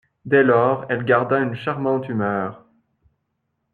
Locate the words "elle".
0.89-1.05